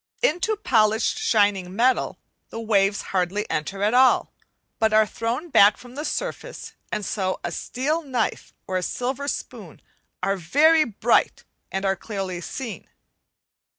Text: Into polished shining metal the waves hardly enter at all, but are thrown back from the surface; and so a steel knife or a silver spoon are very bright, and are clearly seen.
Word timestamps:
Into 0.23 0.55
polished 0.57 1.19
shining 1.19 1.75
metal 1.75 2.17
the 2.49 2.59
waves 2.59 3.03
hardly 3.13 3.47
enter 3.51 3.83
at 3.83 3.93
all, 3.93 4.33
but 4.79 4.93
are 4.93 5.05
thrown 5.05 5.49
back 5.49 5.77
from 5.77 5.93
the 5.93 6.03
surface; 6.03 6.73
and 6.91 7.05
so 7.05 7.39
a 7.43 7.51
steel 7.51 8.01
knife 8.01 8.51
or 8.65 8.77
a 8.77 8.81
silver 8.81 9.27
spoon 9.27 9.79
are 10.23 10.37
very 10.37 10.85
bright, 10.85 11.43
and 11.71 11.85
are 11.85 11.95
clearly 11.95 12.41
seen. 12.41 12.87